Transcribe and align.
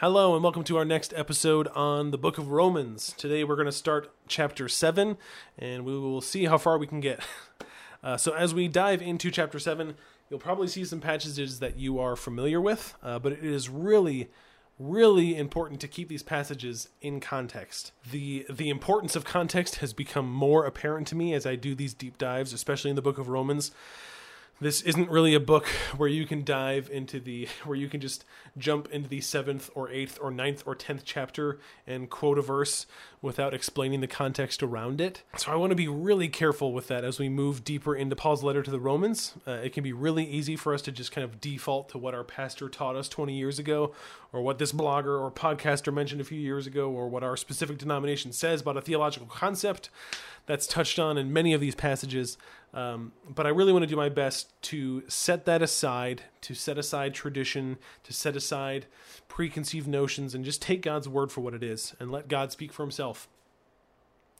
Hello, 0.00 0.36
and 0.36 0.44
welcome 0.44 0.62
to 0.62 0.76
our 0.76 0.84
next 0.84 1.12
episode 1.16 1.66
on 1.74 2.12
the 2.12 2.18
book 2.18 2.38
of 2.38 2.52
Romans. 2.52 3.16
Today 3.18 3.42
we're 3.42 3.56
going 3.56 3.66
to 3.66 3.72
start 3.72 4.14
chapter 4.28 4.68
7, 4.68 5.16
and 5.58 5.84
we 5.84 5.98
will 5.98 6.20
see 6.20 6.44
how 6.44 6.56
far 6.56 6.78
we 6.78 6.86
can 6.86 7.00
get. 7.00 7.20
Uh, 8.00 8.16
so, 8.16 8.32
as 8.32 8.54
we 8.54 8.68
dive 8.68 9.02
into 9.02 9.28
chapter 9.28 9.58
7, 9.58 9.96
you'll 10.30 10.38
probably 10.38 10.68
see 10.68 10.84
some 10.84 11.00
passages 11.00 11.58
that 11.58 11.76
you 11.76 11.98
are 11.98 12.14
familiar 12.14 12.60
with, 12.60 12.94
uh, 13.02 13.18
but 13.18 13.32
it 13.32 13.42
is 13.42 13.68
really 13.68 14.30
really 14.78 15.36
important 15.36 15.80
to 15.80 15.88
keep 15.88 16.08
these 16.08 16.22
passages 16.22 16.90
in 17.00 17.18
context. 17.18 17.90
The 18.08 18.46
the 18.48 18.68
importance 18.68 19.16
of 19.16 19.24
context 19.24 19.76
has 19.76 19.92
become 19.92 20.32
more 20.32 20.64
apparent 20.64 21.08
to 21.08 21.16
me 21.16 21.34
as 21.34 21.44
I 21.44 21.56
do 21.56 21.74
these 21.74 21.92
deep 21.92 22.18
dives, 22.18 22.52
especially 22.52 22.90
in 22.90 22.94
the 22.94 23.02
book 23.02 23.18
of 23.18 23.28
Romans 23.28 23.72
this 24.60 24.82
isn't 24.82 25.08
really 25.08 25.34
a 25.34 25.40
book 25.40 25.66
where 25.96 26.08
you 26.08 26.26
can 26.26 26.42
dive 26.42 26.90
into 26.90 27.20
the 27.20 27.48
where 27.64 27.76
you 27.76 27.88
can 27.88 28.00
just 28.00 28.24
jump 28.56 28.88
into 28.90 29.08
the 29.08 29.20
seventh 29.20 29.70
or 29.74 29.88
eighth 29.90 30.18
or 30.20 30.30
ninth 30.30 30.64
or 30.66 30.74
tenth 30.74 31.02
chapter 31.04 31.58
and 31.86 32.10
quote 32.10 32.38
a 32.38 32.42
verse 32.42 32.86
without 33.22 33.54
explaining 33.54 34.00
the 34.00 34.06
context 34.06 34.62
around 34.62 35.00
it. 35.00 35.22
So 35.36 35.52
i 35.52 35.56
want 35.56 35.70
to 35.70 35.76
be 35.76 35.88
really 35.88 36.28
careful 36.28 36.72
with 36.72 36.88
that 36.88 37.04
as 37.04 37.18
we 37.18 37.28
move 37.28 37.64
deeper 37.64 37.94
into 37.94 38.16
paul's 38.16 38.42
letter 38.42 38.62
to 38.62 38.70
the 38.70 38.80
romans. 38.80 39.34
Uh, 39.46 39.52
it 39.52 39.72
can 39.72 39.84
be 39.84 39.92
really 39.92 40.24
easy 40.24 40.56
for 40.56 40.74
us 40.74 40.82
to 40.82 40.92
just 40.92 41.12
kind 41.12 41.24
of 41.24 41.40
default 41.40 41.88
to 41.90 41.98
what 41.98 42.14
our 42.14 42.24
pastor 42.24 42.68
taught 42.68 42.96
us 42.96 43.08
20 43.08 43.34
years 43.34 43.58
ago 43.58 43.94
or 44.32 44.42
what 44.42 44.58
this 44.58 44.72
blogger 44.72 45.20
or 45.20 45.30
podcaster 45.30 45.92
mentioned 45.92 46.20
a 46.20 46.24
few 46.24 46.38
years 46.38 46.66
ago 46.66 46.90
or 46.90 47.08
what 47.08 47.22
our 47.22 47.36
specific 47.36 47.78
denomination 47.78 48.32
says 48.32 48.60
about 48.60 48.76
a 48.76 48.80
theological 48.82 49.26
concept 49.26 49.90
that's 50.48 50.66
touched 50.66 50.98
on 50.98 51.16
in 51.16 51.32
many 51.32 51.52
of 51.52 51.60
these 51.60 51.76
passages 51.76 52.36
um, 52.74 53.12
but 53.28 53.46
I 53.46 53.50
really 53.50 53.72
want 53.72 53.82
to 53.82 53.86
do 53.86 53.96
my 53.96 54.08
best 54.08 54.60
to 54.62 55.02
set 55.08 55.46
that 55.46 55.62
aside, 55.62 56.22
to 56.42 56.54
set 56.54 56.76
aside 56.76 57.14
tradition, 57.14 57.78
to 58.04 58.12
set 58.12 58.36
aside 58.36 58.86
preconceived 59.26 59.88
notions, 59.88 60.34
and 60.34 60.44
just 60.44 60.60
take 60.60 60.82
God's 60.82 61.08
word 61.08 61.32
for 61.32 61.40
what 61.40 61.54
it 61.54 61.62
is 61.62 61.94
and 61.98 62.12
let 62.12 62.28
God 62.28 62.52
speak 62.52 62.72
for 62.72 62.82
himself. 62.82 63.28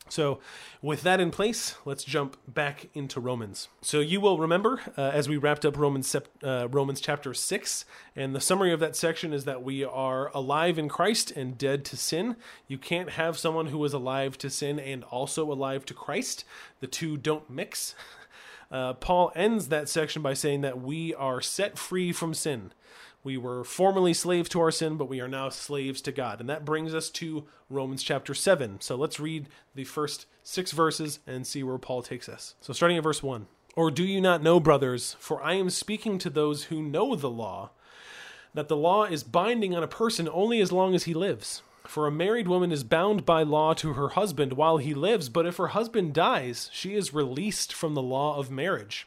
So, 0.08 0.40
with 0.80 1.02
that 1.02 1.20
in 1.20 1.30
place, 1.30 1.76
let's 1.84 2.04
jump 2.04 2.36
back 2.46 2.88
into 2.94 3.20
Romans. 3.20 3.68
So, 3.82 4.00
you 4.00 4.20
will 4.20 4.38
remember 4.38 4.80
uh, 4.96 5.02
as 5.02 5.28
we 5.28 5.36
wrapped 5.36 5.64
up 5.64 5.76
Romans, 5.76 6.14
uh, 6.42 6.68
Romans 6.70 7.00
chapter 7.00 7.34
6, 7.34 7.84
and 8.16 8.34
the 8.34 8.40
summary 8.40 8.72
of 8.72 8.80
that 8.80 8.96
section 8.96 9.32
is 9.32 9.44
that 9.44 9.62
we 9.62 9.84
are 9.84 10.30
alive 10.34 10.78
in 10.78 10.88
Christ 10.88 11.30
and 11.32 11.58
dead 11.58 11.84
to 11.86 11.96
sin. 11.96 12.36
You 12.66 12.78
can't 12.78 13.10
have 13.10 13.38
someone 13.38 13.66
who 13.66 13.84
is 13.84 13.92
alive 13.92 14.38
to 14.38 14.50
sin 14.50 14.78
and 14.78 15.04
also 15.04 15.50
alive 15.50 15.84
to 15.86 15.94
Christ, 15.94 16.44
the 16.80 16.86
two 16.86 17.16
don't 17.16 17.48
mix. 17.50 17.94
Uh, 18.70 18.92
Paul 18.92 19.32
ends 19.34 19.68
that 19.68 19.88
section 19.88 20.20
by 20.20 20.34
saying 20.34 20.60
that 20.60 20.78
we 20.78 21.14
are 21.14 21.40
set 21.40 21.78
free 21.78 22.12
from 22.12 22.34
sin. 22.34 22.72
We 23.28 23.36
were 23.36 23.62
formerly 23.62 24.14
slaves 24.14 24.48
to 24.48 24.60
our 24.60 24.70
sin, 24.70 24.96
but 24.96 25.10
we 25.10 25.20
are 25.20 25.28
now 25.28 25.50
slaves 25.50 26.00
to 26.00 26.12
God. 26.12 26.40
And 26.40 26.48
that 26.48 26.64
brings 26.64 26.94
us 26.94 27.10
to 27.10 27.44
Romans 27.68 28.02
chapter 28.02 28.32
7. 28.32 28.80
So 28.80 28.96
let's 28.96 29.20
read 29.20 29.50
the 29.74 29.84
first 29.84 30.24
six 30.42 30.72
verses 30.72 31.18
and 31.26 31.46
see 31.46 31.62
where 31.62 31.76
Paul 31.76 32.00
takes 32.00 32.26
us. 32.26 32.54
So 32.62 32.72
starting 32.72 32.96
at 32.96 33.02
verse 33.02 33.22
1. 33.22 33.46
Or 33.76 33.90
do 33.90 34.02
you 34.02 34.22
not 34.22 34.42
know, 34.42 34.58
brothers, 34.60 35.14
for 35.18 35.42
I 35.42 35.52
am 35.56 35.68
speaking 35.68 36.16
to 36.20 36.30
those 36.30 36.64
who 36.64 36.80
know 36.80 37.14
the 37.14 37.28
law, 37.28 37.68
that 38.54 38.68
the 38.68 38.76
law 38.76 39.04
is 39.04 39.24
binding 39.24 39.76
on 39.76 39.82
a 39.82 39.88
person 39.88 40.26
only 40.32 40.62
as 40.62 40.72
long 40.72 40.94
as 40.94 41.04
he 41.04 41.12
lives? 41.12 41.60
For 41.84 42.06
a 42.06 42.10
married 42.10 42.48
woman 42.48 42.72
is 42.72 42.82
bound 42.82 43.26
by 43.26 43.42
law 43.42 43.74
to 43.74 43.92
her 43.92 44.08
husband 44.08 44.54
while 44.54 44.78
he 44.78 44.94
lives, 44.94 45.28
but 45.28 45.44
if 45.44 45.58
her 45.58 45.68
husband 45.68 46.14
dies, 46.14 46.70
she 46.72 46.94
is 46.94 47.12
released 47.12 47.74
from 47.74 47.92
the 47.92 48.00
law 48.00 48.38
of 48.38 48.50
marriage. 48.50 49.06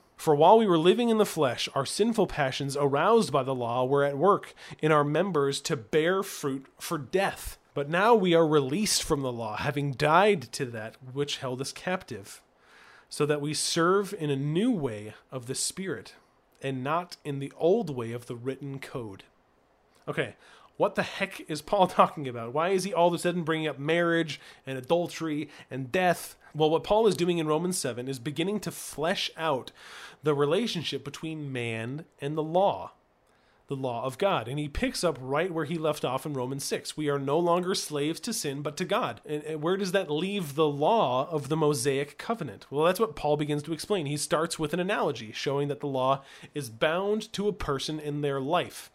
For 0.21 0.35
while 0.35 0.59
we 0.59 0.67
were 0.67 0.77
living 0.77 1.09
in 1.09 1.17
the 1.17 1.25
flesh, 1.25 1.67
our 1.73 1.83
sinful 1.83 2.27
passions, 2.27 2.77
aroused 2.79 3.31
by 3.31 3.41
the 3.41 3.55
law, 3.55 3.85
were 3.85 4.03
at 4.03 4.19
work 4.19 4.53
in 4.79 4.91
our 4.91 5.03
members 5.03 5.59
to 5.61 5.75
bear 5.75 6.21
fruit 6.21 6.67
for 6.77 6.99
death. 6.99 7.57
But 7.73 7.89
now 7.89 8.13
we 8.13 8.35
are 8.35 8.47
released 8.47 9.01
from 9.01 9.23
the 9.23 9.31
law, 9.31 9.55
having 9.57 9.93
died 9.93 10.43
to 10.51 10.65
that 10.65 10.95
which 11.11 11.37
held 11.37 11.59
us 11.59 11.71
captive, 11.71 12.39
so 13.09 13.25
that 13.25 13.41
we 13.41 13.55
serve 13.55 14.13
in 14.13 14.29
a 14.29 14.35
new 14.35 14.69
way 14.69 15.15
of 15.31 15.47
the 15.47 15.55
Spirit, 15.55 16.13
and 16.61 16.83
not 16.83 17.17
in 17.25 17.39
the 17.39 17.51
old 17.57 17.89
way 17.89 18.11
of 18.11 18.27
the 18.27 18.35
written 18.35 18.77
code. 18.77 19.23
Okay, 20.07 20.35
what 20.77 20.95
the 20.95 21.03
heck 21.03 21.49
is 21.49 21.61
Paul 21.61 21.87
talking 21.87 22.27
about? 22.27 22.53
Why 22.53 22.69
is 22.69 22.83
he 22.83 22.93
all 22.93 23.07
of 23.07 23.13
a 23.13 23.19
sudden 23.19 23.43
bringing 23.43 23.67
up 23.67 23.79
marriage 23.79 24.39
and 24.65 24.77
adultery 24.77 25.49
and 25.69 25.91
death? 25.91 26.35
Well, 26.53 26.69
what 26.69 26.83
Paul 26.83 27.07
is 27.07 27.15
doing 27.15 27.37
in 27.37 27.47
Romans 27.47 27.77
7 27.77 28.07
is 28.07 28.19
beginning 28.19 28.59
to 28.61 28.71
flesh 28.71 29.31
out 29.37 29.71
the 30.23 30.33
relationship 30.33 31.03
between 31.03 31.51
man 31.51 32.05
and 32.19 32.37
the 32.37 32.43
law, 32.43 32.91
the 33.67 33.75
law 33.75 34.03
of 34.03 34.17
God. 34.17 34.47
And 34.49 34.59
he 34.59 34.67
picks 34.67 35.03
up 35.03 35.17
right 35.21 35.51
where 35.51 35.65
he 35.65 35.77
left 35.77 36.03
off 36.03 36.25
in 36.25 36.33
Romans 36.33 36.65
6. 36.65 36.97
We 36.97 37.09
are 37.09 37.19
no 37.19 37.39
longer 37.39 37.73
slaves 37.73 38.19
to 38.21 38.33
sin, 38.33 38.61
but 38.61 38.75
to 38.77 38.85
God. 38.85 39.21
And 39.25 39.61
where 39.61 39.77
does 39.77 39.93
that 39.93 40.11
leave 40.11 40.55
the 40.55 40.67
law 40.67 41.29
of 41.29 41.47
the 41.47 41.57
Mosaic 41.57 42.17
covenant? 42.17 42.65
Well, 42.69 42.85
that's 42.85 42.99
what 42.99 43.15
Paul 43.15 43.37
begins 43.37 43.63
to 43.63 43.73
explain. 43.73 44.05
He 44.05 44.17
starts 44.17 44.59
with 44.59 44.73
an 44.73 44.79
analogy 44.81 45.31
showing 45.31 45.69
that 45.69 45.79
the 45.79 45.87
law 45.87 46.23
is 46.53 46.69
bound 46.69 47.31
to 47.33 47.47
a 47.47 47.53
person 47.53 47.99
in 47.99 48.21
their 48.21 48.41
life. 48.41 48.91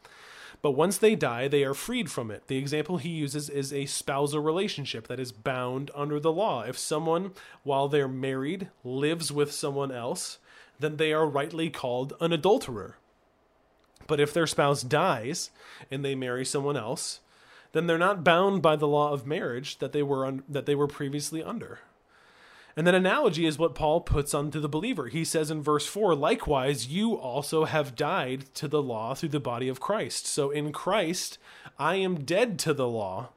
But 0.62 0.72
once 0.72 0.98
they 0.98 1.14
die, 1.14 1.48
they 1.48 1.64
are 1.64 1.74
freed 1.74 2.10
from 2.10 2.30
it. 2.30 2.48
The 2.48 2.56
example 2.56 2.96
he 2.96 3.10
uses 3.10 3.48
is 3.48 3.72
a 3.72 3.86
spousal 3.86 4.40
relationship 4.40 5.06
that 5.08 5.20
is 5.20 5.32
bound 5.32 5.90
under 5.94 6.18
the 6.18 6.32
law. 6.32 6.62
If 6.62 6.78
someone, 6.78 7.32
while 7.62 7.88
they're 7.88 8.08
married, 8.08 8.68
lives 8.82 9.30
with 9.30 9.52
someone 9.52 9.92
else, 9.92 10.38
then 10.78 10.96
they 10.96 11.12
are 11.12 11.26
rightly 11.26 11.70
called 11.70 12.14
an 12.20 12.32
adulterer. 12.32 12.96
But 14.06 14.20
if 14.20 14.32
their 14.32 14.46
spouse 14.46 14.82
dies 14.82 15.50
and 15.90 16.04
they 16.04 16.14
marry 16.14 16.44
someone 16.44 16.76
else, 16.76 17.20
then 17.72 17.86
they're 17.86 17.98
not 17.98 18.24
bound 18.24 18.62
by 18.62 18.76
the 18.76 18.88
law 18.88 19.12
of 19.12 19.26
marriage 19.26 19.78
that 19.78 19.92
they 19.92 20.02
were 20.02 20.24
un- 20.24 20.44
that 20.48 20.66
they 20.66 20.74
were 20.74 20.86
previously 20.86 21.42
under. 21.42 21.80
And 22.76 22.86
that 22.86 22.94
analogy 22.94 23.46
is 23.46 23.58
what 23.58 23.74
Paul 23.74 24.02
puts 24.02 24.34
onto 24.34 24.60
the 24.60 24.68
believer. 24.68 25.08
He 25.08 25.24
says 25.24 25.50
in 25.50 25.62
verse 25.62 25.86
4 25.86 26.14
likewise, 26.14 26.88
you 26.88 27.14
also 27.14 27.64
have 27.64 27.96
died 27.96 28.54
to 28.54 28.68
the 28.68 28.82
law 28.82 29.14
through 29.14 29.30
the 29.30 29.40
body 29.40 29.68
of 29.68 29.80
Christ. 29.80 30.26
So 30.26 30.50
in 30.50 30.72
Christ, 30.72 31.38
I 31.78 31.96
am 31.96 32.24
dead 32.24 32.58
to 32.60 32.74
the 32.74 32.86
law. 32.86 33.30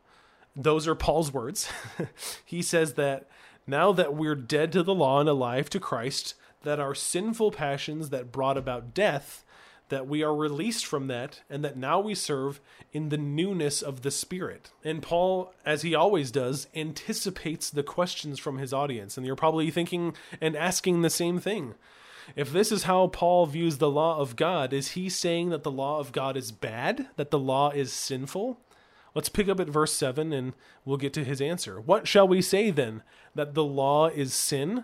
Those 0.58 0.88
are 0.90 0.96
Paul's 0.96 1.34
words. 1.34 1.70
he 2.46 2.62
says 2.62 2.96
that 2.96 3.30
now 3.66 3.94
that 3.94 4.14
we're 4.14 4.36
dead 4.36 4.74
to 4.74 4.84
the 4.84 4.96
law 4.96 5.22
and 5.22 5.30
alive 5.30 5.70
to 5.70 5.80
Christ, 5.80 6.34
that 6.64 6.80
our 6.82 6.94
sinful 6.94 7.52
passions 7.52 8.10
that 8.10 8.34
brought 8.34 8.58
about 8.58 8.94
death 8.94 9.46
that 9.90 10.08
we 10.08 10.24
are 10.24 10.36
released 10.36 10.86
from 10.86 11.08
that 11.08 11.42
and 11.50 11.64
that 11.64 11.78
now 11.78 12.00
we 12.00 12.16
serve 12.16 12.62
in 12.92 13.10
the 13.10 13.18
newness 13.18 13.82
of 13.82 14.02
the 14.02 14.12
Spirit. 14.12 14.72
And 14.84 15.02
Paul, 15.02 15.54
as 15.66 15.82
he 15.82 15.94
always 15.94 16.32
does, 16.32 16.68
anticipates 16.76 17.70
the 17.70 17.84
questions 17.84 18.40
from 18.40 18.58
his 18.58 18.74
audience. 18.74 19.18
And 19.18 19.26
you're 19.26 19.36
probably 19.36 19.70
thinking 19.72 20.16
and 20.40 20.56
asking 20.56 21.02
the 21.02 21.10
same 21.10 21.40
thing. 21.40 21.76
If 22.36 22.52
this 22.52 22.72
is 22.72 22.84
how 22.84 23.08
Paul 23.08 23.46
views 23.48 23.78
the 23.78 23.90
law 23.90 24.20
of 24.20 24.36
God, 24.36 24.74
is 24.74 24.90
he 24.90 25.10
saying 25.10 25.50
that 25.50 25.64
the 25.64 25.72
law 25.72 26.00
of 26.00 26.12
God 26.12 26.38
is 26.38 26.52
bad? 26.52 27.08
That 27.16 27.32
the 27.32 27.40
law 27.40 27.72
is 27.72 27.92
sinful? 27.92 28.60
Let's 29.16 29.30
pick 29.30 29.50
up 29.50 29.60
at 29.60 29.70
verse 29.70 29.94
7 29.94 30.32
and 30.32 30.54
we'll 30.86 30.98
get 30.98 31.14
to 31.14 31.24
his 31.24 31.42
answer. 31.42 31.82
What 31.82 32.08
shall 32.08 32.28
we 32.28 32.42
say 32.42 32.70
then? 32.70 33.02
That 33.34 33.56
the 33.56 33.64
law 33.64 34.08
is 34.08 34.34
sin? 34.34 34.84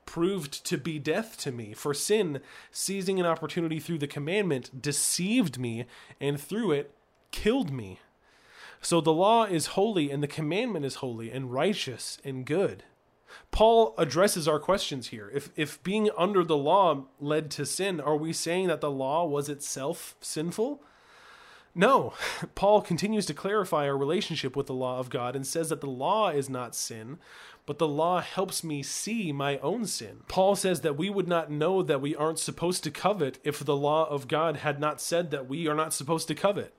proved 0.11 0.65
to 0.65 0.77
be 0.77 0.99
death 0.99 1.37
to 1.37 1.53
me. 1.53 1.71
For 1.73 1.93
sin, 1.93 2.41
seizing 2.69 3.17
an 3.17 3.25
opportunity 3.25 3.79
through 3.79 3.99
the 3.99 4.07
commandment, 4.07 4.81
deceived 4.81 5.57
me 5.57 5.85
and 6.19 6.37
through 6.37 6.73
it 6.73 6.93
killed 7.31 7.71
me. 7.71 8.01
So 8.81 8.99
the 8.99 9.13
law 9.13 9.45
is 9.45 9.67
holy 9.67 10.11
and 10.11 10.21
the 10.21 10.27
commandment 10.27 10.83
is 10.83 10.95
holy 10.95 11.31
and 11.31 11.53
righteous 11.53 12.17
and 12.25 12.45
good. 12.45 12.83
Paul 13.51 13.95
addresses 13.97 14.49
our 14.49 14.59
questions 14.59 15.07
here. 15.07 15.31
If 15.33 15.49
if 15.55 15.81
being 15.81 16.09
under 16.17 16.43
the 16.43 16.57
law 16.57 17.05
led 17.21 17.49
to 17.51 17.65
sin, 17.65 18.01
are 18.01 18.17
we 18.17 18.33
saying 18.33 18.67
that 18.67 18.81
the 18.81 18.91
law 18.91 19.25
was 19.25 19.47
itself 19.47 20.17
sinful? 20.19 20.83
No. 21.73 22.13
Paul 22.55 22.81
continues 22.81 23.25
to 23.27 23.33
clarify 23.33 23.85
our 23.85 23.97
relationship 23.97 24.55
with 24.55 24.67
the 24.67 24.73
law 24.73 24.99
of 24.99 25.09
God 25.09 25.35
and 25.35 25.47
says 25.47 25.69
that 25.69 25.81
the 25.81 25.87
law 25.87 26.29
is 26.29 26.49
not 26.49 26.75
sin, 26.75 27.17
but 27.65 27.77
the 27.77 27.87
law 27.87 28.21
helps 28.21 28.63
me 28.63 28.83
see 28.83 29.31
my 29.31 29.57
own 29.59 29.85
sin. 29.85 30.23
Paul 30.27 30.55
says 30.55 30.81
that 30.81 30.97
we 30.97 31.09
would 31.09 31.27
not 31.27 31.51
know 31.51 31.83
that 31.83 32.01
we 32.01 32.15
aren't 32.15 32.39
supposed 32.39 32.83
to 32.83 32.91
covet 32.91 33.39
if 33.43 33.59
the 33.59 33.75
law 33.75 34.09
of 34.09 34.27
God 34.27 34.57
had 34.57 34.79
not 34.79 34.99
said 34.99 35.31
that 35.31 35.47
we 35.47 35.67
are 35.67 35.75
not 35.75 35.93
supposed 35.93 36.27
to 36.27 36.35
covet. 36.35 36.73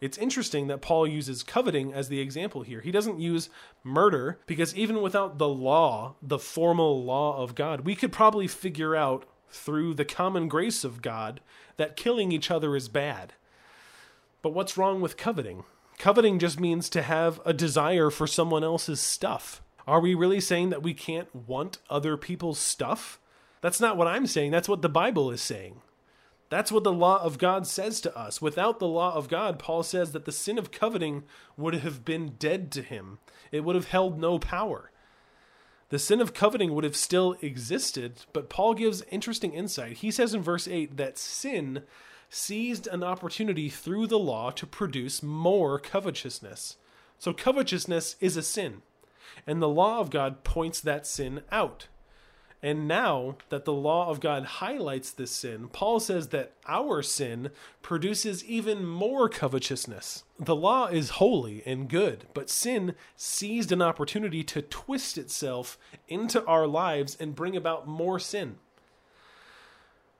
It's 0.00 0.18
interesting 0.18 0.66
that 0.66 0.82
Paul 0.82 1.06
uses 1.06 1.42
coveting 1.42 1.92
as 1.94 2.08
the 2.08 2.20
example 2.20 2.62
here. 2.62 2.80
He 2.80 2.90
doesn't 2.90 3.18
use 3.18 3.48
murder 3.82 4.38
because 4.46 4.74
even 4.76 5.00
without 5.00 5.38
the 5.38 5.48
law, 5.48 6.16
the 6.22 6.38
formal 6.38 7.02
law 7.02 7.42
of 7.42 7.54
God, 7.54 7.80
we 7.80 7.94
could 7.94 8.12
probably 8.12 8.46
figure 8.46 8.94
out 8.94 9.26
through 9.48 9.94
the 9.94 10.04
common 10.04 10.48
grace 10.48 10.84
of 10.84 11.02
God 11.02 11.40
that 11.76 11.96
killing 11.96 12.30
each 12.30 12.50
other 12.50 12.76
is 12.76 12.88
bad. 12.88 13.32
But 14.42 14.52
what's 14.52 14.76
wrong 14.76 15.00
with 15.00 15.16
coveting? 15.16 15.64
Coveting 15.98 16.38
just 16.38 16.60
means 16.60 16.90
to 16.90 17.02
have 17.02 17.40
a 17.46 17.54
desire 17.54 18.10
for 18.10 18.26
someone 18.26 18.62
else's 18.62 19.00
stuff. 19.00 19.62
Are 19.86 20.00
we 20.00 20.14
really 20.14 20.40
saying 20.40 20.70
that 20.70 20.82
we 20.82 20.94
can't 20.94 21.32
want 21.34 21.78
other 21.88 22.16
people's 22.16 22.58
stuff? 22.58 23.20
That's 23.60 23.80
not 23.80 23.96
what 23.96 24.08
I'm 24.08 24.26
saying. 24.26 24.50
That's 24.50 24.68
what 24.68 24.82
the 24.82 24.88
Bible 24.88 25.30
is 25.30 25.40
saying. 25.40 25.80
That's 26.48 26.70
what 26.70 26.84
the 26.84 26.92
law 26.92 27.22
of 27.22 27.38
God 27.38 27.66
says 27.66 28.00
to 28.02 28.16
us. 28.16 28.40
Without 28.40 28.78
the 28.78 28.86
law 28.86 29.14
of 29.14 29.28
God, 29.28 29.58
Paul 29.58 29.82
says 29.82 30.12
that 30.12 30.24
the 30.24 30.32
sin 30.32 30.58
of 30.58 30.70
coveting 30.70 31.24
would 31.56 31.74
have 31.74 32.04
been 32.04 32.34
dead 32.38 32.70
to 32.72 32.82
him, 32.82 33.18
it 33.50 33.64
would 33.64 33.74
have 33.74 33.88
held 33.88 34.18
no 34.18 34.38
power. 34.38 34.90
The 35.88 35.98
sin 36.00 36.20
of 36.20 36.34
coveting 36.34 36.74
would 36.74 36.82
have 36.82 36.96
still 36.96 37.36
existed, 37.40 38.24
but 38.32 38.50
Paul 38.50 38.74
gives 38.74 39.02
interesting 39.02 39.52
insight. 39.52 39.98
He 39.98 40.10
says 40.10 40.34
in 40.34 40.42
verse 40.42 40.66
8 40.66 40.96
that 40.96 41.16
sin 41.16 41.84
seized 42.28 42.88
an 42.88 43.04
opportunity 43.04 43.68
through 43.68 44.08
the 44.08 44.18
law 44.18 44.50
to 44.50 44.66
produce 44.66 45.22
more 45.22 45.78
covetousness. 45.78 46.76
So, 47.18 47.32
covetousness 47.32 48.16
is 48.20 48.36
a 48.36 48.42
sin, 48.42 48.82
and 49.46 49.60
the 49.60 49.68
law 49.68 50.00
of 50.00 50.10
God 50.10 50.44
points 50.44 50.80
that 50.80 51.06
sin 51.06 51.42
out. 51.50 51.88
And 52.62 52.88
now 52.88 53.36
that 53.50 53.64
the 53.64 53.72
law 53.72 54.08
of 54.08 54.18
God 54.18 54.44
highlights 54.44 55.10
this 55.12 55.30
sin, 55.30 55.68
Paul 55.68 56.00
says 56.00 56.28
that 56.28 56.54
our 56.66 57.02
sin 57.02 57.50
produces 57.82 58.44
even 58.44 58.84
more 58.84 59.28
covetousness. 59.28 60.24
The 60.38 60.56
law 60.56 60.86
is 60.86 61.10
holy 61.10 61.62
and 61.66 61.88
good, 61.88 62.26
but 62.34 62.50
sin 62.50 62.94
seized 63.14 63.72
an 63.72 63.82
opportunity 63.82 64.42
to 64.44 64.62
twist 64.62 65.18
itself 65.18 65.78
into 66.08 66.44
our 66.46 66.66
lives 66.66 67.16
and 67.20 67.34
bring 67.34 67.56
about 67.56 67.86
more 67.86 68.18
sin. 68.18 68.56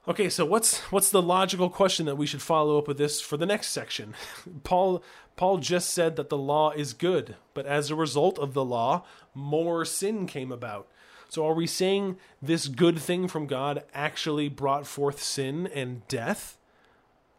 Okay, 0.09 0.29
so 0.29 0.45
what's 0.45 0.79
what's 0.93 1.11
the 1.11 1.21
logical 1.21 1.69
question 1.69 2.07
that 2.07 2.17
we 2.17 2.27
should 2.27 2.43
follow 2.43 2.79
up 2.79 2.87
with 2.87 2.97
this 2.97 3.21
for 3.21 3.37
the 3.37 3.47
next 3.47 3.69
section? 3.69 4.15
Paul 4.63 5.03
Paul 5.35 5.59
just 5.59 5.91
said 5.91 6.15
that 6.15 6.29
the 6.29 6.39
law 6.39 6.71
is 6.71 6.93
good, 6.93 7.35
but 7.55 7.67
as 7.67 7.91
a 7.91 7.97
result 7.97 8.39
of 8.39 8.55
the 8.55 8.65
law, 8.65 9.05
more 9.35 9.85
sin 9.85 10.27
came 10.27 10.53
about. 10.53 10.87
So 11.29 11.45
are 11.45 11.55
we 11.55 11.67
saying 11.67 12.19
this 12.41 12.69
good 12.69 13.01
thing 13.01 13.27
from 13.27 13.49
God 13.49 13.83
actually 13.93 14.49
brought 14.49 14.87
forth 14.87 15.21
sin 15.21 15.67
and 15.67 16.07
death? 16.07 16.57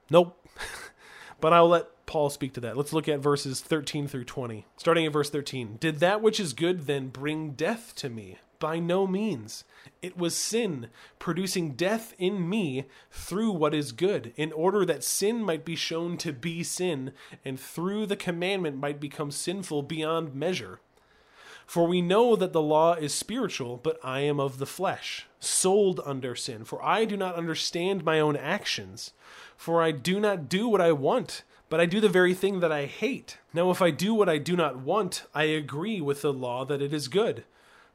Nope. 0.10 0.46
but 1.40 1.54
I'll 1.54 1.70
let 1.70 2.06
Paul 2.06 2.30
speak 2.30 2.54
to 2.54 2.60
that. 2.62 2.76
Let's 2.76 2.92
look 2.92 3.08
at 3.08 3.22
verses 3.22 3.62
13 3.62 4.10
through 4.10 4.26
20. 4.26 4.66
Starting 4.76 5.06
at 5.06 5.14
verse 5.14 5.30
13. 5.30 5.78
Did 5.80 6.00
that 6.02 6.22
which 6.22 6.38
is 6.38 6.52
good 6.52 6.86
then 6.86 7.08
bring 7.08 7.52
death 7.52 7.94
to 7.96 8.10
me? 8.10 8.40
By 8.60 8.80
no 8.80 9.06
means. 9.06 9.64
It 10.02 10.18
was 10.18 10.36
sin, 10.36 10.88
producing 11.20 11.74
death 11.74 12.14
in 12.18 12.50
me 12.50 12.86
through 13.12 13.52
what 13.52 13.76
is 13.76 13.92
good, 13.92 14.34
in 14.36 14.52
order 14.52 14.86
that 14.86 15.04
sin 15.04 15.44
might 15.44 15.64
be 15.64 15.76
shown 15.76 16.18
to 16.18 16.34
be 16.34 16.64
sin, 16.64 17.12
and 17.46 17.60
through 17.60 18.08
the 18.08 18.16
commandment 18.16 18.78
might 18.78 19.00
become 19.00 19.30
sinful 19.32 19.84
beyond 19.84 20.34
measure. 20.34 20.80
For 21.68 21.86
we 21.86 22.02
know 22.02 22.38
that 22.38 22.54
the 22.54 22.62
law 22.62 22.94
is 22.94 23.14
spiritual, 23.14 23.78
but 23.78 24.00
I 24.02 24.22
am 24.22 24.40
of 24.40 24.58
the 24.58 24.66
flesh, 24.66 25.28
sold 25.40 26.00
under 26.06 26.34
sin. 26.34 26.64
For 26.64 26.82
I 26.82 27.04
do 27.04 27.18
not 27.18 27.36
understand 27.36 28.06
my 28.06 28.22
own 28.22 28.38
actions. 28.38 29.12
For 29.58 29.82
I 29.82 29.92
do 29.92 30.20
not 30.20 30.48
do 30.48 30.70
what 30.70 30.80
I 30.80 30.94
want, 30.94 31.44
but 31.70 31.82
I 31.82 31.86
do 31.86 32.00
the 32.00 32.08
very 32.08 32.34
thing 32.34 32.62
that 32.62 32.72
I 32.72 32.86
hate. 32.86 33.38
Now, 33.54 33.70
if 33.70 33.82
I 33.82 33.92
do 33.92 34.14
what 34.14 34.30
I 34.30 34.38
do 34.38 34.56
not 34.56 34.78
want, 34.78 35.26
I 35.36 35.44
agree 35.44 36.00
with 36.00 36.22
the 36.22 36.32
law 36.32 36.64
that 36.64 36.82
it 36.82 36.94
is 36.94 37.10
good. 37.10 37.44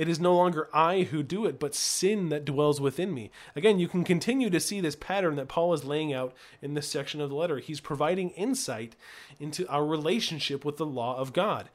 it 0.00 0.08
is 0.08 0.18
no 0.18 0.34
longer 0.34 0.70
I 0.72 1.02
who 1.02 1.22
do 1.22 1.44
it, 1.44 1.60
but 1.60 1.74
sin 1.74 2.30
that 2.30 2.46
dwells 2.46 2.80
within 2.80 3.12
me. 3.12 3.30
Again, 3.54 3.78
you 3.78 3.86
can 3.86 4.02
continue 4.02 4.48
to 4.48 4.58
see 4.58 4.80
this 4.80 4.96
pattern 4.96 5.36
that 5.36 5.48
Paul 5.48 5.74
is 5.74 5.84
laying 5.84 6.10
out 6.10 6.32
in 6.62 6.72
this 6.72 6.88
section 6.88 7.20
of 7.20 7.28
the 7.28 7.36
letter. 7.36 7.58
He's 7.58 7.80
providing 7.80 8.30
insight 8.30 8.96
into 9.38 9.68
our 9.68 9.84
relationship 9.84 10.64
with 10.64 10.78
the 10.78 10.86
law 10.86 11.18
of 11.18 11.34
God 11.34 11.68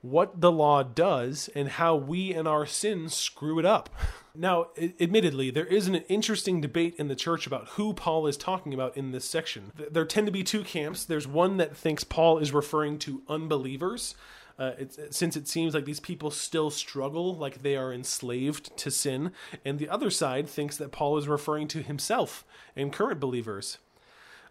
what 0.00 0.40
the 0.40 0.52
law 0.52 0.82
does 0.82 1.50
and 1.54 1.68
how 1.68 1.96
we 1.96 2.32
and 2.32 2.46
our 2.46 2.66
sins 2.66 3.14
screw 3.14 3.58
it 3.58 3.64
up. 3.64 3.90
Now, 4.34 4.68
admittedly, 5.00 5.50
there 5.50 5.66
is 5.66 5.88
an 5.88 5.96
interesting 5.96 6.60
debate 6.60 6.94
in 6.96 7.08
the 7.08 7.16
church 7.16 7.44
about 7.44 7.70
who 7.70 7.92
Paul 7.92 8.28
is 8.28 8.36
talking 8.36 8.72
about 8.72 8.96
in 8.96 9.10
this 9.10 9.24
section. 9.24 9.72
There 9.90 10.04
tend 10.04 10.28
to 10.28 10.32
be 10.32 10.44
two 10.44 10.62
camps. 10.62 11.04
There's 11.04 11.26
one 11.26 11.56
that 11.56 11.76
thinks 11.76 12.04
Paul 12.04 12.38
is 12.38 12.52
referring 12.52 13.00
to 13.00 13.22
unbelievers. 13.28 14.14
Uh, 14.58 14.72
since 15.10 15.36
it 15.36 15.46
seems 15.46 15.72
like 15.72 15.84
these 15.84 16.00
people 16.00 16.30
still 16.30 16.68
struggle, 16.68 17.34
like 17.34 17.62
they 17.62 17.76
are 17.76 17.92
enslaved 17.92 18.76
to 18.76 18.90
sin. 18.90 19.30
And 19.64 19.78
the 19.78 19.88
other 19.88 20.10
side 20.10 20.48
thinks 20.48 20.76
that 20.78 20.90
Paul 20.90 21.16
is 21.16 21.28
referring 21.28 21.68
to 21.68 21.82
himself 21.82 22.44
and 22.74 22.92
current 22.92 23.20
believers. 23.20 23.78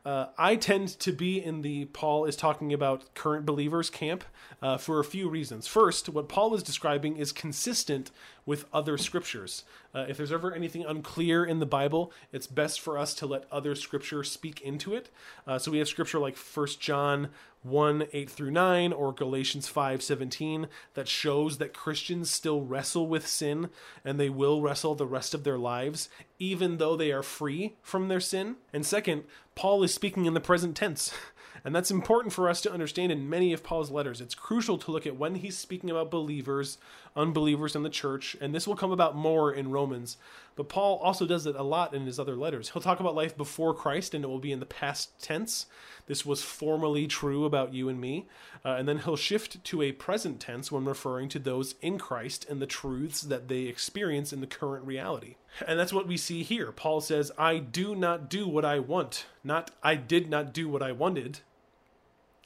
Uh, 0.08 0.30
I 0.38 0.56
tend 0.56 0.88
to 1.02 1.12
be 1.12 1.44
in 1.44 1.64
the 1.64 1.84
Paul 1.84 2.24
is 2.24 2.38
talking 2.38 2.72
about 2.72 3.14
current 3.14 3.46
believers 3.46 3.90
camp 3.90 4.24
uh, 4.62 4.78
for 4.78 5.02
a 5.02 5.04
few 5.04 5.28
reasons. 5.28 5.68
First, 5.68 6.08
what 6.08 6.30
Paul 6.30 6.56
is 6.56 6.64
describing 6.64 7.18
is 7.18 7.34
consistent 7.34 8.10
with 8.46 8.64
other 8.72 8.98
scriptures. 8.98 9.66
Uh, 9.94 10.06
if 10.08 10.16
there's 10.16 10.32
ever 10.32 10.54
anything 10.54 10.86
unclear 10.86 11.44
in 11.44 11.60
the 11.60 11.66
Bible, 11.66 12.14
it's 12.32 12.48
best 12.48 12.80
for 12.80 12.98
us 12.98 13.14
to 13.16 13.26
let 13.26 13.52
other 13.52 13.76
scripture 13.76 14.24
speak 14.24 14.62
into 14.62 14.96
it. 14.96 15.10
Uh, 15.46 15.60
so 15.60 15.72
we 15.72 15.80
have 15.80 15.90
scripture 15.90 16.20
like 16.20 16.38
1 16.38 16.68
John 16.80 17.28
1 17.64 18.08
8 18.14 18.30
through 18.30 18.52
9 18.52 18.94
or 18.94 19.12
Galatians 19.12 19.68
5 19.68 20.02
17 20.02 20.68
that 20.94 21.10
shows 21.10 21.58
that 21.58 21.74
Christians 21.74 22.30
still 22.30 22.62
wrestle 22.62 23.08
with 23.08 23.28
sin 23.28 23.70
and 24.06 24.18
they 24.18 24.30
will 24.30 24.62
wrestle 24.62 24.96
the 24.96 25.06
rest 25.06 25.34
of 25.34 25.44
their 25.44 25.58
lives, 25.58 26.08
even 26.40 26.78
though 26.78 26.96
they 26.96 27.12
are 27.12 27.24
free 27.24 27.76
from 27.82 28.08
their 28.08 28.22
sin. 28.22 28.56
And 28.72 28.86
second, 28.86 29.24
Paul 29.58 29.82
is 29.82 29.92
speaking 29.92 30.26
in 30.26 30.36
the 30.36 30.40
present 30.40 30.78
tense. 30.78 31.12
And 31.66 31.76
that's 31.76 31.92
important 31.92 32.34
for 32.34 32.48
us 32.48 32.62
to 32.62 32.72
understand 32.72 33.12
in 33.12 33.30
many 33.30 33.52
of 33.52 33.64
Paul's 33.64 33.92
letters. 33.92 34.22
It's 34.22 34.36
crucial 34.36 34.78
to 34.78 34.92
look 34.92 35.06
at 35.08 35.18
when 35.18 35.36
he's 35.36 35.58
speaking 35.58 35.90
about 35.90 36.12
believers, 36.12 36.78
unbelievers 37.16 37.76
in 37.76 37.84
the 37.84 37.90
church, 37.90 38.38
and 38.40 38.54
this 38.54 38.68
will 38.68 38.76
come 38.76 38.92
about 38.92 39.18
more 39.18 39.52
in 39.52 39.72
Romans. 39.72 40.18
But 40.56 40.70
Paul 40.70 40.98
also 41.00 41.26
does 41.26 41.46
it 41.46 41.56
a 41.56 41.64
lot 41.64 41.94
in 41.94 42.06
his 42.06 42.20
other 42.20 42.36
letters. 42.36 42.70
He'll 42.70 42.82
talk 42.82 43.00
about 43.00 43.16
life 43.16 43.36
before 43.36 43.74
Christ, 43.74 44.14
and 44.14 44.24
it 44.24 44.28
will 44.28 44.40
be 44.40 44.52
in 44.52 44.62
the 44.62 44.66
past 44.66 45.20
tense. 45.20 45.66
This 46.06 46.26
was 46.26 46.42
formerly 46.42 47.08
true 47.08 47.44
about 47.44 47.74
you 47.74 47.90
and 47.90 48.00
me. 48.00 48.28
Uh, 48.64 48.76
and 48.76 48.88
then 48.88 49.00
he'll 49.00 49.18
shift 49.18 49.64
to 49.66 49.82
a 49.82 49.92
present 49.92 50.40
tense 50.40 50.72
when 50.72 50.86
referring 50.86 51.28
to 51.30 51.40
those 51.40 51.76
in 51.82 51.98
Christ 51.98 52.46
and 52.50 52.62
the 52.62 52.66
truths 52.66 53.22
that 53.22 53.50
they 53.50 53.64
experience 53.64 54.32
in 54.32 54.40
the 54.40 54.48
current 54.48 54.86
reality. 54.86 55.36
And 55.66 55.80
that's 55.80 55.94
what 55.94 56.08
we 56.08 56.18
see 56.18 56.44
here. 56.44 56.72
Paul 56.72 57.02
says, 57.02 57.32
I 57.38 57.58
do 57.58 57.96
not 57.96 58.30
do 58.30 58.48
what 58.48 58.66
I 58.66 58.80
want, 58.80 59.26
not 59.44 59.72
I 59.82 59.96
did 59.96 60.30
not 60.30 60.54
do 60.54 60.70
what 60.70 60.84
I 60.84 60.92
wanted. 60.92 61.40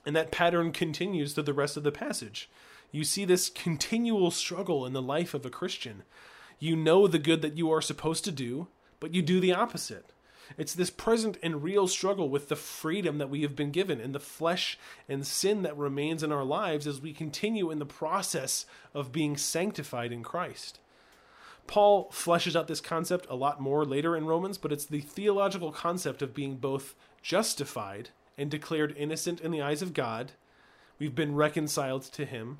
And 0.05 0.15
that 0.15 0.31
pattern 0.31 0.72
continues 0.72 1.34
through 1.34 1.43
the 1.43 1.53
rest 1.53 1.77
of 1.77 1.84
the 1.84 1.91
passage. 1.91 2.50
You 2.91 3.03
see 3.03 3.25
this 3.25 3.50
continual 3.50 4.31
struggle 4.31 4.86
in 4.86 4.93
the 4.93 5.01
life 5.01 5.34
of 5.34 5.46
a 5.46 5.50
Christian. 5.50 6.03
You 6.60 6.75
know 6.75 7.08
the 7.08 7.20
good 7.20 7.41
that 7.41 7.58
you 7.58 7.72
are 7.72 7.81
supposed 7.81 8.24
to 8.25 8.31
do, 8.31 8.67
but 9.00 9.13
you 9.13 9.22
do 9.22 9.39
the 9.39 9.53
opposite. 9.53 10.12
It's 10.58 10.74
this 10.74 10.89
present 10.89 11.38
and 11.41 11.63
real 11.63 11.88
struggle 11.88 12.29
with 12.29 12.50
the 12.50 12.58
freedom 12.58 13.17
that 13.20 13.29
we 13.29 13.41
have 13.43 13.55
been 13.55 13.72
given 13.72 14.01
and 14.01 14.13
the 14.13 14.20
flesh 14.20 14.77
and 15.08 15.25
sin 15.25 15.62
that 15.62 15.77
remains 15.77 16.24
in 16.24 16.31
our 16.31 16.43
lives 16.43 16.88
as 16.88 17.00
we 17.00 17.13
continue 17.13 17.72
in 17.72 17.79
the 17.79 17.86
process 17.86 18.65
of 18.93 19.13
being 19.13 19.38
sanctified 19.38 20.12
in 20.12 20.24
Christ. 20.24 20.79
Paul 21.71 22.09
fleshes 22.11 22.53
out 22.53 22.67
this 22.67 22.81
concept 22.81 23.25
a 23.29 23.35
lot 23.35 23.61
more 23.61 23.85
later 23.85 24.17
in 24.17 24.25
Romans, 24.25 24.57
but 24.57 24.73
it's 24.73 24.85
the 24.85 24.99
theological 24.99 25.71
concept 25.71 26.21
of 26.21 26.33
being 26.33 26.57
both 26.57 26.95
justified 27.21 28.09
and 28.37 28.51
declared 28.51 28.93
innocent 28.97 29.39
in 29.39 29.51
the 29.51 29.61
eyes 29.61 29.81
of 29.81 29.93
God. 29.93 30.33
We've 30.99 31.15
been 31.15 31.33
reconciled 31.33 32.03
to 32.11 32.25
Him. 32.25 32.59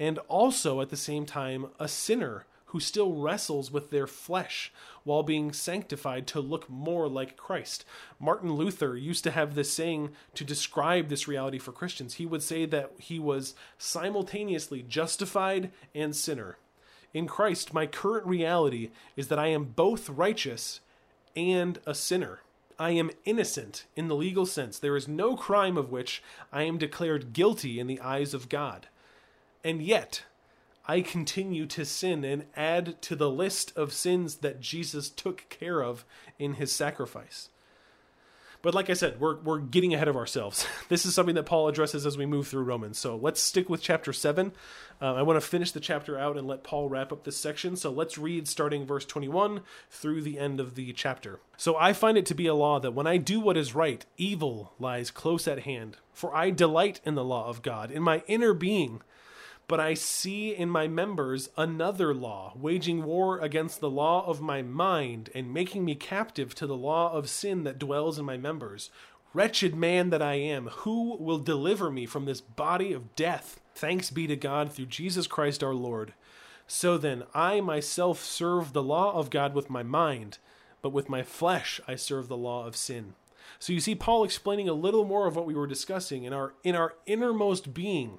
And 0.00 0.18
also, 0.26 0.80
at 0.80 0.88
the 0.88 0.96
same 0.96 1.26
time, 1.26 1.66
a 1.78 1.86
sinner 1.86 2.44
who 2.66 2.80
still 2.80 3.12
wrestles 3.12 3.70
with 3.70 3.92
their 3.92 4.08
flesh 4.08 4.72
while 5.04 5.22
being 5.22 5.52
sanctified 5.52 6.26
to 6.26 6.40
look 6.40 6.68
more 6.68 7.08
like 7.08 7.36
Christ. 7.36 7.84
Martin 8.18 8.54
Luther 8.54 8.96
used 8.96 9.22
to 9.22 9.30
have 9.30 9.54
this 9.54 9.72
saying 9.72 10.10
to 10.34 10.42
describe 10.42 11.08
this 11.08 11.28
reality 11.28 11.60
for 11.60 11.70
Christians. 11.70 12.14
He 12.14 12.26
would 12.26 12.42
say 12.42 12.66
that 12.66 12.94
he 12.98 13.20
was 13.20 13.54
simultaneously 13.78 14.82
justified 14.82 15.70
and 15.94 16.16
sinner. 16.16 16.56
In 17.12 17.26
Christ, 17.26 17.74
my 17.74 17.86
current 17.86 18.26
reality 18.26 18.90
is 19.16 19.28
that 19.28 19.38
I 19.38 19.48
am 19.48 19.64
both 19.64 20.08
righteous 20.08 20.80
and 21.34 21.78
a 21.86 21.94
sinner. 21.94 22.40
I 22.78 22.90
am 22.90 23.10
innocent 23.24 23.84
in 23.94 24.08
the 24.08 24.16
legal 24.16 24.46
sense. 24.46 24.78
There 24.78 24.96
is 24.96 25.08
no 25.08 25.36
crime 25.36 25.76
of 25.76 25.90
which 25.90 26.22
I 26.52 26.62
am 26.62 26.78
declared 26.78 27.32
guilty 27.32 27.78
in 27.78 27.86
the 27.86 28.00
eyes 28.00 28.32
of 28.32 28.48
God. 28.48 28.88
And 29.62 29.82
yet, 29.82 30.24
I 30.86 31.02
continue 31.02 31.66
to 31.66 31.84
sin 31.84 32.24
and 32.24 32.46
add 32.56 33.02
to 33.02 33.14
the 33.14 33.30
list 33.30 33.76
of 33.76 33.92
sins 33.92 34.36
that 34.36 34.60
Jesus 34.60 35.10
took 35.10 35.48
care 35.50 35.82
of 35.82 36.04
in 36.38 36.54
his 36.54 36.72
sacrifice. 36.72 37.50
But 38.62 38.74
like 38.74 38.90
I 38.90 38.94
said, 38.94 39.20
we're, 39.20 39.40
we're 39.40 39.58
getting 39.58 39.94
ahead 39.94 40.08
of 40.08 40.16
ourselves. 40.16 40.66
This 40.90 41.06
is 41.06 41.14
something 41.14 41.36
that 41.36 41.44
Paul 41.44 41.68
addresses 41.68 42.04
as 42.04 42.18
we 42.18 42.26
move 42.26 42.48
through 42.48 42.64
Romans. 42.64 42.98
So 42.98 43.14
let's 43.14 43.40
stick 43.40 43.68
with 43.68 43.80
chapter 43.80 44.12
7. 44.12 44.50
Uh, 45.00 45.14
I 45.14 45.22
want 45.22 45.36
to 45.36 45.46
finish 45.46 45.70
the 45.70 45.78
chapter 45.78 46.18
out 46.18 46.36
and 46.36 46.48
let 46.48 46.64
Paul 46.64 46.88
wrap 46.88 47.12
up 47.12 47.22
this 47.22 47.36
section. 47.36 47.76
So 47.76 47.92
let's 47.92 48.18
read 48.18 48.48
starting 48.48 48.84
verse 48.84 49.04
21 49.04 49.60
through 49.88 50.22
the 50.22 50.36
end 50.36 50.58
of 50.58 50.74
the 50.74 50.92
chapter. 50.92 51.38
So 51.56 51.76
I 51.76 51.92
find 51.92 52.18
it 52.18 52.26
to 52.26 52.34
be 52.34 52.48
a 52.48 52.54
law 52.54 52.80
that 52.80 52.90
when 52.90 53.06
I 53.06 53.18
do 53.18 53.38
what 53.38 53.56
is 53.56 53.72
right, 53.72 54.04
evil 54.16 54.72
lies 54.80 55.12
close 55.12 55.46
at 55.46 55.60
hand. 55.60 55.98
For 56.12 56.34
I 56.34 56.50
delight 56.50 57.00
in 57.04 57.14
the 57.14 57.24
law 57.24 57.48
of 57.48 57.62
God, 57.62 57.92
in 57.92 58.02
my 58.02 58.24
inner 58.26 58.52
being 58.52 59.00
but 59.70 59.78
I 59.78 59.94
see 59.94 60.52
in 60.52 60.68
my 60.68 60.88
members 60.88 61.48
another 61.56 62.12
law, 62.12 62.52
waging 62.56 63.04
war 63.04 63.38
against 63.38 63.78
the 63.78 63.88
law 63.88 64.26
of 64.26 64.40
my 64.40 64.62
mind 64.62 65.30
and 65.32 65.54
making 65.54 65.84
me 65.84 65.94
captive 65.94 66.56
to 66.56 66.66
the 66.66 66.76
law 66.76 67.12
of 67.12 67.30
sin 67.30 67.62
that 67.62 67.78
dwells 67.78 68.18
in 68.18 68.24
my 68.24 68.36
members. 68.36 68.90
Wretched 69.32 69.76
man 69.76 70.10
that 70.10 70.20
I 70.20 70.34
am, 70.34 70.66
who 70.78 71.16
will 71.18 71.38
deliver 71.38 71.88
me 71.88 72.04
from 72.04 72.24
this 72.24 72.40
body 72.40 72.92
of 72.92 73.14
death? 73.14 73.60
Thanks 73.76 74.10
be 74.10 74.26
to 74.26 74.34
God 74.34 74.72
through 74.72 74.86
Jesus 74.86 75.28
Christ 75.28 75.62
our 75.62 75.72
Lord. 75.72 76.14
So 76.66 76.98
then, 76.98 77.22
I 77.32 77.60
myself 77.60 78.24
serve 78.24 78.72
the 78.72 78.82
law 78.82 79.12
of 79.12 79.30
God 79.30 79.54
with 79.54 79.70
my 79.70 79.84
mind, 79.84 80.38
but 80.82 80.92
with 80.92 81.08
my 81.08 81.22
flesh 81.22 81.80
I 81.86 81.94
serve 81.94 82.26
the 82.26 82.36
law 82.36 82.66
of 82.66 82.74
sin. 82.74 83.14
So 83.60 83.72
you 83.72 83.78
see 83.78 83.94
Paul 83.94 84.24
explaining 84.24 84.68
a 84.68 84.72
little 84.72 85.04
more 85.04 85.28
of 85.28 85.36
what 85.36 85.46
we 85.46 85.54
were 85.54 85.68
discussing 85.68 86.24
in 86.24 86.32
our 86.32 86.54
in 86.64 86.74
our 86.74 86.94
innermost 87.06 87.72
being 87.72 88.18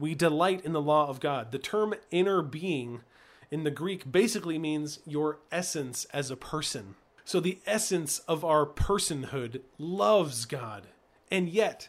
we 0.00 0.14
delight 0.14 0.64
in 0.64 0.72
the 0.72 0.80
law 0.80 1.08
of 1.08 1.20
God. 1.20 1.52
The 1.52 1.58
term 1.58 1.94
inner 2.10 2.42
being 2.42 3.02
in 3.50 3.64
the 3.64 3.70
Greek 3.70 4.10
basically 4.10 4.58
means 4.58 5.00
your 5.06 5.38
essence 5.52 6.06
as 6.06 6.30
a 6.30 6.36
person. 6.36 6.94
So 7.24 7.38
the 7.38 7.58
essence 7.66 8.20
of 8.20 8.44
our 8.44 8.66
personhood 8.66 9.60
loves 9.78 10.46
God. 10.46 10.88
And 11.30 11.48
yet, 11.48 11.88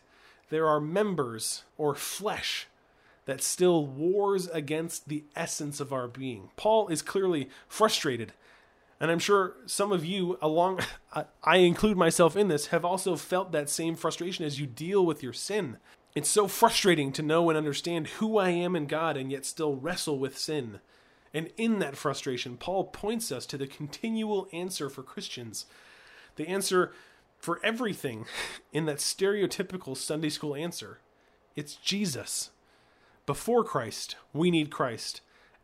there 0.49 0.67
are 0.67 0.79
members 0.79 1.63
or 1.77 1.95
flesh 1.95 2.67
that 3.25 3.41
still 3.41 3.85
wars 3.85 4.47
against 4.47 5.07
the 5.07 5.23
essence 5.35 5.79
of 5.79 5.93
our 5.93 6.07
being. 6.07 6.49
Paul 6.57 6.89
is 6.89 7.01
clearly 7.01 7.49
frustrated. 7.67 8.33
And 8.99 9.09
I'm 9.09 9.19
sure 9.19 9.53
some 9.65 9.91
of 9.91 10.05
you, 10.05 10.37
along, 10.41 10.81
I 11.43 11.57
include 11.57 11.97
myself 11.97 12.35
in 12.35 12.49
this, 12.49 12.67
have 12.67 12.85
also 12.85 13.15
felt 13.15 13.51
that 13.51 13.69
same 13.69 13.95
frustration 13.95 14.45
as 14.45 14.59
you 14.59 14.67
deal 14.67 15.05
with 15.05 15.23
your 15.23 15.33
sin. 15.33 15.77
It's 16.13 16.29
so 16.29 16.47
frustrating 16.47 17.11
to 17.13 17.21
know 17.21 17.49
and 17.49 17.57
understand 17.57 18.07
who 18.07 18.37
I 18.37 18.49
am 18.49 18.75
in 18.75 18.85
God 18.85 19.15
and 19.15 19.31
yet 19.31 19.45
still 19.45 19.75
wrestle 19.75 20.19
with 20.19 20.37
sin. 20.37 20.79
And 21.33 21.49
in 21.55 21.79
that 21.79 21.95
frustration, 21.95 22.57
Paul 22.57 22.85
points 22.85 23.31
us 23.31 23.45
to 23.47 23.57
the 23.57 23.67
continual 23.67 24.47
answer 24.51 24.89
for 24.89 25.03
Christians. 25.03 25.65
The 26.35 26.47
answer 26.47 26.91
for 27.39 27.59
everything 27.63 28.25
in 28.73 28.85
that 28.85 28.97
stereotypical 28.97 29.95
Sunday 29.95 30.29
school 30.29 30.55
answer 30.55 30.99
it's 31.53 31.75
Jesus. 31.75 32.51
Before 33.25 33.63
Christ, 33.63 34.15
we 34.33 34.49
need 34.49 34.71
Christ. 34.71 35.21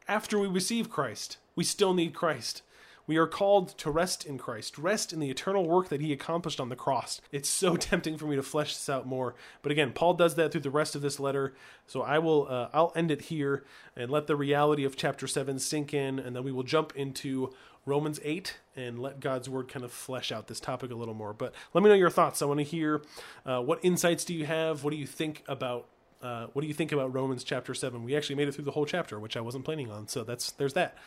After 0.08 0.38
we 0.38 0.48
receive 0.48 0.90
Christ, 0.90 1.38
we 1.56 1.64
still 1.64 1.94
need 1.94 2.14
Christ. 2.14 2.62
We 3.08 3.18
are 3.18 3.26
called 3.26 3.70
to 3.80 3.90
rest 3.90 4.26
in 4.26 4.38
Christ, 4.38 4.78
rest 4.78 5.14
in 5.14 5.20
the 5.20 5.30
eternal 5.30 5.66
work 5.66 5.90
that 5.90 6.02
he 6.02 6.14
accomplished 6.14 6.60
on 6.60 6.70
the 6.70 6.76
cross. 6.76 7.22
It's 7.32 7.50
so 7.50 7.76
tempting 7.78 8.18
for 8.18 8.26
me 8.26 8.36
to 8.36 8.44
flesh 8.44 8.74
this 8.76 8.90
out 8.90 9.08
more, 9.08 9.34
but 9.62 9.72
again, 9.72 9.94
Paul 9.94 10.14
does 10.14 10.36
that 10.36 10.52
through 10.52 10.62
the 10.62 10.70
rest 10.70 10.96
of 10.96 11.02
this 11.02 11.20
letter. 11.20 11.56
So 11.86 12.02
I 12.02 12.20
will 12.20 12.48
uh, 12.50 12.68
I'll 12.74 12.92
end 12.96 13.10
it 13.10 13.22
here 13.24 13.64
and 13.96 14.12
let 14.12 14.28
the 14.28 14.36
reality 14.36 14.84
of 14.84 14.96
chapter 14.96 15.26
7 15.26 15.58
sink 15.60 15.94
in 15.94 16.20
and 16.20 16.36
then 16.36 16.44
we 16.44 16.52
will 16.52 16.64
jump 16.64 16.94
into 16.96 17.54
Romans 17.86 18.20
8 18.24 18.58
and 18.76 19.00
let 19.00 19.22
God's 19.22 19.50
word 19.50 19.70
kind 19.70 19.86
of 19.86 19.94
flesh 19.94 20.32
out 20.32 20.48
this 20.48 20.60
topic 20.60 20.92
a 20.92 20.96
little 20.96 21.14
more. 21.14 21.34
But 21.34 21.54
let 21.74 21.84
me 21.84 21.90
know 21.90 21.96
your 21.96 22.10
thoughts. 22.10 22.42
I 22.42 22.46
want 22.46 22.60
to 22.60 22.66
hear 22.66 23.02
uh, 23.46 23.62
what 23.62 23.80
insights 23.82 24.26
do 24.26 24.34
you 24.34 24.46
have? 24.46 24.84
What 24.84 24.92
do 24.92 24.98
you 24.98 25.08
think 25.08 25.44
about 25.48 25.88
uh, 26.22 26.48
what 26.54 26.62
do 26.62 26.68
you 26.68 26.74
think 26.74 26.92
about 26.92 27.14
Romans 27.14 27.44
chapter 27.44 27.74
seven? 27.74 28.04
We 28.04 28.16
actually 28.16 28.36
made 28.36 28.48
it 28.48 28.56
through 28.56 28.66
the 28.66 28.72
whole 28.72 28.86
chapter, 28.86 29.20
which 29.20 29.38
I 29.38 29.42
wasn't 29.42 29.66
planning 29.66 29.92
on. 29.92 30.08
So 30.08 30.24
that's 30.24 30.52
there's 30.52 30.74
that. 30.74 30.98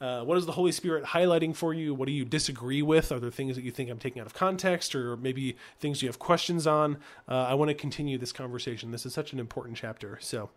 Uh, 0.00 0.24
what 0.24 0.36
is 0.36 0.44
the 0.44 0.52
Holy 0.52 0.72
Spirit 0.72 1.04
highlighting 1.04 1.54
for 1.54 1.72
you? 1.72 1.94
What 1.94 2.06
do 2.06 2.12
you 2.12 2.24
disagree 2.24 2.82
with? 2.82 3.12
Are 3.12 3.20
there 3.20 3.30
things 3.30 3.56
that 3.56 3.62
you 3.62 3.70
think 3.70 3.90
I'm 3.90 3.98
taking 3.98 4.20
out 4.20 4.26
of 4.26 4.34
context, 4.34 4.94
or 4.94 5.16
maybe 5.16 5.56
things 5.78 6.02
you 6.02 6.08
have 6.08 6.18
questions 6.18 6.66
on? 6.66 6.98
Uh, 7.28 7.44
I 7.44 7.54
want 7.54 7.68
to 7.68 7.74
continue 7.74 8.18
this 8.18 8.32
conversation. 8.32 8.90
This 8.90 9.06
is 9.06 9.14
such 9.14 9.32
an 9.32 9.38
important 9.38 9.76
chapter. 9.76 10.18
So, 10.20 10.50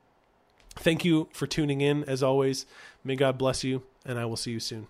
thank 0.76 1.06
you 1.06 1.30
for 1.32 1.48
tuning 1.48 1.82
in. 1.82 2.04
As 2.06 2.24
always, 2.24 2.66
may 3.04 3.16
God 3.16 3.38
bless 3.38 3.64
you, 3.64 3.84
and 4.06 4.20
I 4.20 4.26
will 4.26 4.38
see 4.38 4.52
you 4.52 4.60
soon. 4.60 4.88